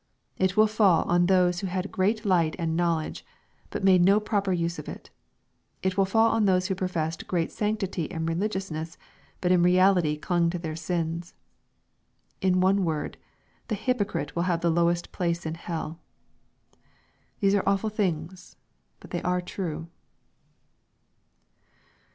It 0.39 0.57
will 0.57 0.65
fall 0.65 1.03
on 1.03 1.27
those 1.27 1.59
who 1.59 1.67
had 1.67 1.91
great 1.91 2.25
light 2.25 2.55
and 2.57 2.75
knowledge, 2.75 3.23
but 3.69 3.83
made 3.83 4.01
no 4.01 4.19
proper 4.19 4.51
use 4.51 4.79
of 4.79 4.89
it. 4.89 5.11
It 5.83 5.95
will 5.95 6.05
fall 6.05 6.31
on 6.31 6.45
those 6.45 6.65
who 6.69 6.73
professed 6.73 7.27
great 7.27 7.51
sanctity 7.51 8.09
and 8.09 8.27
religiousness, 8.27 8.97
but 9.41 9.51
in 9.51 9.61
reality 9.61 10.17
clung 10.17 10.49
to 10.49 10.57
their 10.57 10.75
sins. 10.75 11.35
In 12.41 12.61
one 12.61 12.83
word, 12.83 13.15
the 13.67 13.75
hypocrit.e 13.75 14.31
will 14.33 14.41
have 14.49 14.61
the 14.61 14.71
lowest 14.71 15.11
place 15.11 15.45
in 15.45 15.53
hell. 15.53 15.99
These 17.39 17.53
are 17.53 17.61
awful 17.69 17.91
things. 17.91 18.55
But 18.99 19.11
they 19.11 19.21
are 19.21 19.39
true. 19.39 19.87